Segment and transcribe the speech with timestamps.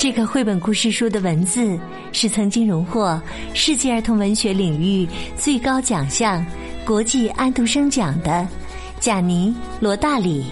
[0.00, 1.78] 这个绘本故事书的文字
[2.10, 3.20] 是曾经荣获
[3.52, 6.42] 世界儿童文学领域最高奖项
[6.86, 8.48] 国际安徒生奖的
[8.98, 10.46] 贾尼罗大里，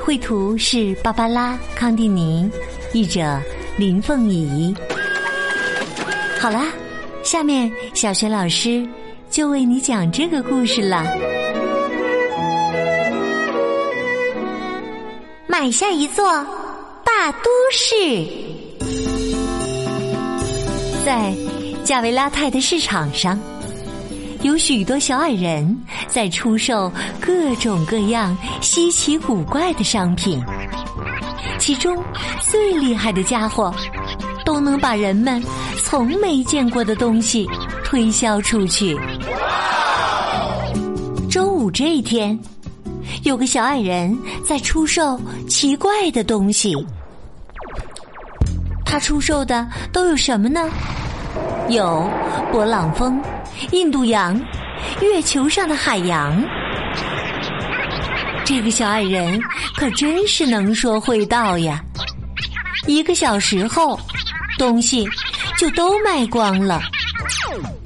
[0.00, 2.48] 绘图是芭芭拉康蒂尼，
[2.92, 3.36] 译者
[3.76, 4.72] 林凤仪。
[6.38, 6.66] 好啦，
[7.24, 8.88] 下面小学老师
[9.28, 11.04] 就为你讲这个故事了。
[15.48, 16.24] 买下一座
[17.04, 18.51] 大都市。
[21.04, 21.34] 在
[21.84, 23.38] 加维拉泰的市场上，
[24.42, 30.40] 有许多小矮人在出售各种各样稀奇古怪的商品。
[31.58, 31.96] 其中
[32.40, 33.74] 最厉害的家伙，
[34.44, 35.42] 都能把人们
[35.82, 37.48] 从没见过的东西
[37.84, 38.96] 推销出去。
[41.28, 42.38] 周五这一天，
[43.24, 46.74] 有个小矮人在出售奇怪的东西。
[48.92, 50.68] 他出售的都有什么呢？
[51.70, 52.06] 有
[52.52, 53.18] 勃朗峰、
[53.70, 54.38] 印度洋、
[55.00, 56.44] 月球上的海洋。
[58.44, 59.40] 这个小矮人
[59.78, 61.82] 可真是能说会道呀！
[62.86, 63.98] 一个小时后，
[64.58, 65.08] 东西
[65.56, 66.82] 就都卖光了，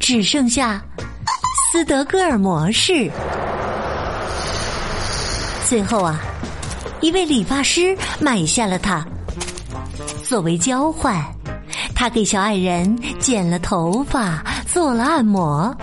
[0.00, 0.82] 只剩下
[1.70, 3.08] 斯德哥尔摩市。
[5.68, 6.18] 最后啊，
[7.00, 9.06] 一位理发师买下了它。
[10.28, 11.24] 作为交换，
[11.94, 15.74] 他给小矮人剪了头发，做了按摩。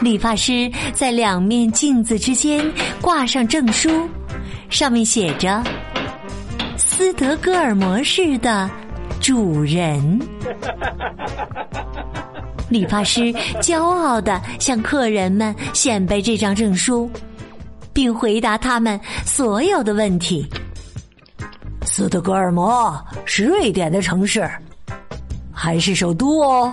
[0.00, 2.60] 理发师在两面镜子之间
[3.00, 3.88] 挂上证书，
[4.68, 5.62] 上面写着
[6.76, 8.68] “斯德哥尔摩市的
[9.20, 10.20] 主人”。
[12.68, 17.08] 理发师骄傲的向客人们显摆这张证书，
[17.92, 20.44] 并回答他们所有的问题。
[21.96, 24.46] 斯德哥尔摩是瑞典的城市，
[25.50, 26.70] 还是首都哦。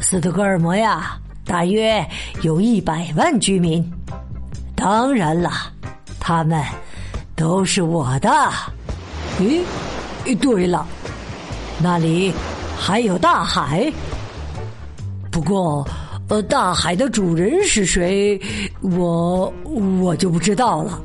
[0.00, 2.06] 斯德哥尔摩呀，大约
[2.42, 3.82] 有一百万居民。
[4.76, 5.50] 当然了，
[6.20, 6.62] 他们
[7.34, 8.28] 都是我的。
[9.40, 9.64] 咦，
[10.38, 10.86] 对了，
[11.82, 12.34] 那里
[12.78, 13.90] 还有大海。
[15.30, 15.88] 不过，
[16.28, 18.38] 呃，大海的主人是谁，
[18.82, 21.00] 我我就不知道了。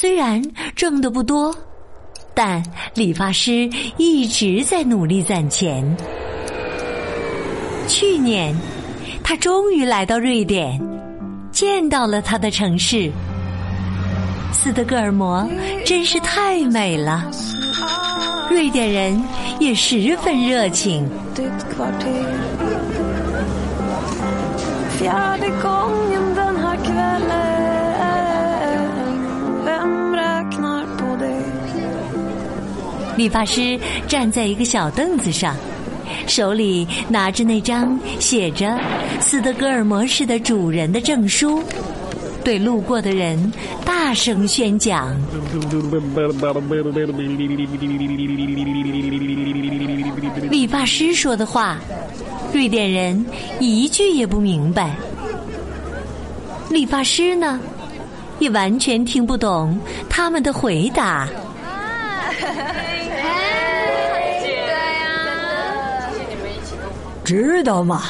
[0.00, 0.40] 虽然
[0.74, 1.54] 挣的不多，
[2.32, 2.62] 但
[2.94, 3.68] 理发师
[3.98, 5.84] 一直在努力攒钱。
[7.86, 8.56] 去年，
[9.22, 10.80] 他终于来到瑞典，
[11.52, 13.12] 见到了他的城市
[14.54, 15.46] 斯德哥尔摩，
[15.84, 17.30] 真是太美了。
[18.50, 19.22] 瑞典人
[19.58, 21.06] 也十分热情。
[33.20, 35.54] 理发师站在一个小凳子上，
[36.26, 38.80] 手里拿着那张写着
[39.20, 41.62] “斯德哥尔摩市的主人”的证书，
[42.42, 43.52] 对路过的人
[43.84, 45.14] 大声宣讲。
[50.50, 51.76] 理发师说的话，
[52.54, 53.22] 瑞典人
[53.58, 54.96] 一句也不明白。
[56.70, 57.60] 理发师呢，
[58.38, 59.78] 也完全听不懂
[60.08, 61.28] 他们的回答。
[67.24, 68.02] 知道吗？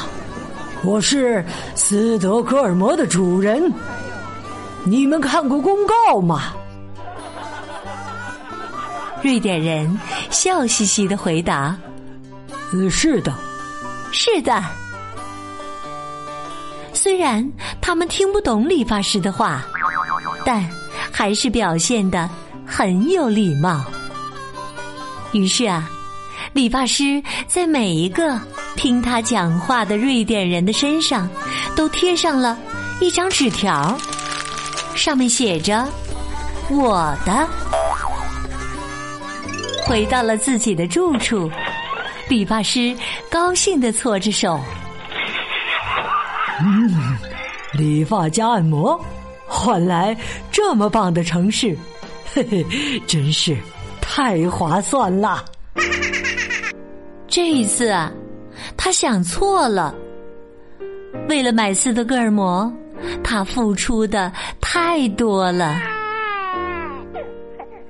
[0.83, 3.71] 我是斯德哥尔摩的主人。
[4.83, 6.53] 你们看过公告吗？
[9.21, 9.99] 瑞典人
[10.31, 11.77] 笑嘻嘻的回答
[12.73, 13.31] ：“嗯，是的，
[14.11, 14.59] 是的。”
[16.93, 17.47] 虽然
[17.79, 19.63] 他们听不懂理发师的话，
[20.43, 20.67] 但
[21.11, 22.27] 还是表现的
[22.65, 23.85] 很有礼貌。
[25.33, 25.89] 于是啊，
[26.53, 28.39] 理发师在每一个
[28.75, 31.29] 听他讲话的瑞典人的身上，
[31.75, 32.57] 都贴上了
[32.99, 33.97] 一张纸条，
[34.95, 35.87] 上面写着
[36.69, 37.47] “我的”。
[39.87, 41.49] 回到了自己的住处，
[42.29, 42.95] 理发师
[43.29, 44.59] 高兴的搓着手
[46.61, 47.17] ：“嗯，
[47.73, 48.99] 理发加按摩，
[49.47, 50.15] 换来
[50.51, 51.77] 这么棒的城市，
[52.33, 52.65] 嘿嘿，
[53.07, 53.57] 真是。”
[54.13, 55.45] 太划算了！
[57.29, 58.11] 这一次啊，
[58.75, 59.95] 他想错了。
[61.29, 62.69] 为了买斯德哥尔摩，
[63.23, 64.29] 他付出的
[64.59, 65.79] 太多了。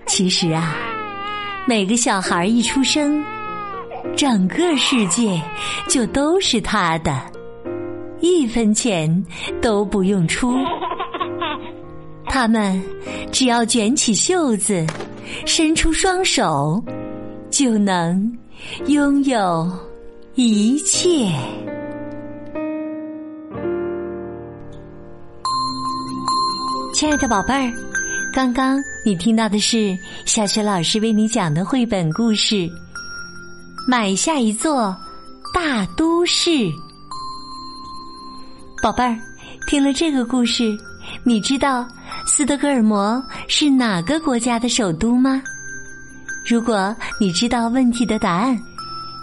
[0.05, 0.75] 其实啊，
[1.65, 3.25] 每个小孩一出生，
[4.15, 5.41] 整个世界
[5.87, 7.19] 就都是他的，
[8.19, 9.25] 一分钱
[9.59, 10.53] 都不用出。
[12.25, 12.79] 他们
[13.31, 14.85] 只要卷起袖子，
[15.45, 16.83] 伸出双手，
[17.49, 18.37] 就能
[18.87, 19.69] 拥有
[20.35, 21.31] 一切。
[26.93, 27.73] 亲爱的宝贝儿，
[28.33, 32.55] 刚刚你听到的是小雪老师为你讲的绘本故事
[33.87, 34.95] 《买下一座
[35.53, 36.49] 大都市》。
[38.83, 39.17] 宝贝儿，
[39.67, 40.77] 听了这个故事，
[41.23, 41.87] 你知道
[42.25, 45.41] 斯德哥尔摩是哪个国家的首都吗？
[46.45, 48.57] 如果你知道问题的答案，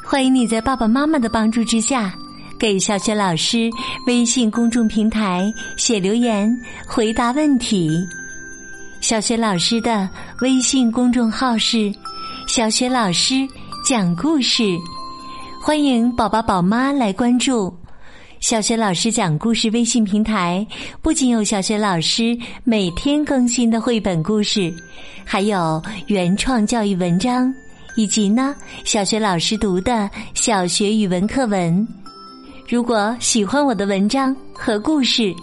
[0.04, 2.12] 欢迎你在爸爸妈妈的帮助之下。
[2.58, 3.70] 给小雪老师
[4.08, 6.50] 微信公众平台写留言
[6.88, 8.04] 回答问题。
[9.00, 10.08] 小雪老师的
[10.40, 11.94] 微信公众号是
[12.48, 13.46] “小雪老师
[13.84, 14.64] 讲故事”，
[15.62, 17.72] 欢迎宝宝宝妈来关注。
[18.40, 20.64] 小雪老师讲故事微信平台
[21.02, 24.72] 不仅有小雪老师每天更新的绘本故事，
[25.24, 27.52] 还有原创教育文章，
[27.96, 28.54] 以及呢
[28.84, 31.86] 小学老师读的小学语文课文。
[32.68, 35.34] 如果喜欢我的文章和故事，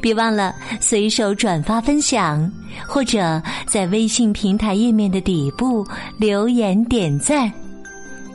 [0.00, 2.50] 别忘了随手转发分享，
[2.86, 5.86] 或者在微信平台页面的底部
[6.18, 7.50] 留言点赞。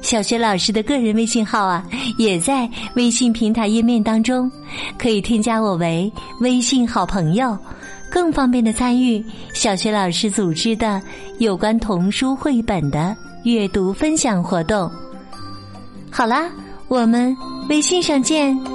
[0.05, 1.83] 小学老师的个人微信号啊，
[2.17, 4.49] 也在微信平台页面当中，
[4.99, 6.11] 可以添加我为
[6.41, 7.57] 微信好朋友，
[8.09, 11.01] 更方便的参与小学老师组织的
[11.39, 14.89] 有关童书绘本的阅读分享活动。
[16.11, 16.49] 好啦。
[16.87, 17.35] 我们
[17.67, 18.74] 微信上见。